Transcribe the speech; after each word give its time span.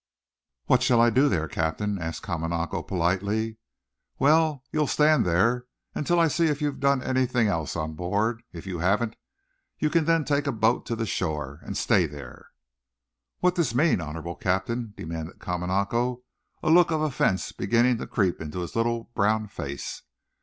"What 0.65 0.81
shall 0.81 0.99
I 0.99 1.11
do 1.11 1.29
there, 1.29 1.47
Captain?" 1.47 1.99
asked 2.01 2.23
Kamanako, 2.23 2.81
politely. 2.81 3.59
"Well, 4.17 4.63
you'll 4.71 4.87
stand 4.87 5.27
there 5.27 5.67
until 5.93 6.19
I 6.19 6.27
see 6.27 6.47
if 6.47 6.59
you've 6.59 6.79
done 6.79 7.03
anything 7.03 7.45
else 7.45 7.75
on 7.75 7.93
board. 7.93 8.41
If 8.51 8.65
you 8.65 8.79
haven't, 8.79 9.15
you 9.77 9.91
can 9.91 10.05
then 10.05 10.25
take 10.25 10.47
a 10.47 10.51
boat 10.51 10.87
to 10.87 10.95
the 10.95 11.05
shore 11.05 11.59
and 11.61 11.77
stay 11.77 12.07
there." 12.07 12.47
"What 13.41 13.53
this 13.53 13.75
mean, 13.75 14.01
honorable 14.01 14.35
Captain?" 14.35 14.95
demanded 14.97 15.37
Kamanako, 15.37 16.23
a 16.63 16.71
look 16.71 16.89
of 16.89 17.01
offense 17.01 17.51
beginning 17.51 17.99
to 17.99 18.07
creep 18.07 18.41
into 18.41 18.61
his 18.61 18.75
little, 18.75 19.11
brown 19.13 19.49
face. 19.49 20.01